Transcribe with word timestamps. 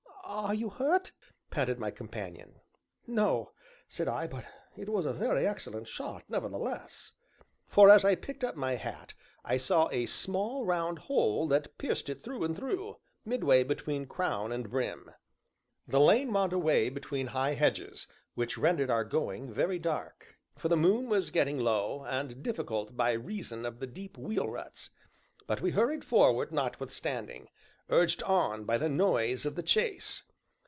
"Are 0.41 0.53
you 0.55 0.69
hurt?" 0.69 1.11
panted 1.49 1.77
my 1.77 1.91
companion. 1.91 2.61
"No," 3.05 3.51
said 3.89 4.07
I, 4.07 4.27
"but 4.27 4.45
it 4.77 4.87
was 4.87 5.05
a 5.05 5.11
very 5.11 5.45
excellent 5.45 5.89
shot 5.89 6.23
nevertheless!" 6.29 7.11
For, 7.67 7.89
as 7.91 8.05
I 8.05 8.15
picked 8.15 8.43
up 8.45 8.55
my 8.55 8.75
hat, 8.75 9.13
I 9.43 9.57
saw 9.57 9.89
a 9.91 10.05
small 10.05 10.63
round 10.65 10.99
hole 10.99 11.47
that 11.49 11.77
pierced 11.77 12.07
it 12.07 12.23
through 12.23 12.45
and 12.45 12.55
through, 12.55 12.97
midway 13.25 13.63
between 13.65 14.05
crown 14.07 14.53
and 14.53 14.69
brim. 14.71 15.11
The 15.85 15.99
lane 15.99 16.31
wound 16.31 16.53
away 16.53 16.87
between 16.89 17.27
high 17.27 17.53
hedges, 17.55 18.07
which 18.33 18.57
rendered 18.57 18.89
our 18.89 19.03
going 19.03 19.51
very 19.53 19.79
dark, 19.79 20.37
for 20.57 20.69
the 20.69 20.77
moon 20.77 21.09
was 21.09 21.29
getting 21.31 21.59
low, 21.59 22.03
and 22.05 22.41
difficult 22.41 22.95
by 22.95 23.11
reason 23.11 23.65
of 23.65 23.79
the 23.79 23.87
deep 23.87 24.17
wheel 24.17 24.47
ruts; 24.47 24.91
but 25.45 25.59
we 25.61 25.71
hurried 25.71 26.05
forward 26.05 26.53
notwithstanding, 26.53 27.49
urged 27.89 28.23
on 28.23 28.63
by 28.63 28.77
the 28.77 28.87
noise 28.87 29.45
of 29.45 29.55
the 29.55 29.63
chase. 29.63 30.23